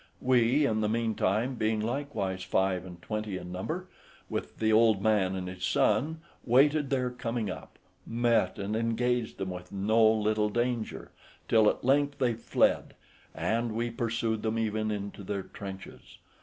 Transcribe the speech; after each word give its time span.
We, 0.23 0.65
in 0.65 0.81
the 0.81 0.89
meantime, 0.89 1.53
being 1.53 1.79
likewise 1.79 2.41
five 2.41 2.87
and 2.87 2.99
twenty 3.03 3.37
in 3.37 3.51
number, 3.51 3.87
with 4.31 4.57
the 4.57 4.73
old 4.73 4.99
man 4.99 5.35
and 5.35 5.47
his 5.47 5.63
son, 5.63 6.21
waited 6.43 6.89
their 6.89 7.11
coming 7.11 7.51
up, 7.51 7.77
met, 8.07 8.57
and 8.57 8.75
engaged 8.75 9.37
them 9.37 9.51
with 9.51 9.71
no 9.71 10.03
little 10.11 10.49
danger, 10.49 11.11
till 11.47 11.69
at 11.69 11.85
length 11.85 12.17
they 12.17 12.33
fled, 12.33 12.95
and 13.35 13.73
we 13.73 13.91
pursued 13.91 14.41
them 14.41 14.57
even 14.57 14.89
into 14.89 15.21
their 15.23 15.43
trenches. 15.43 16.17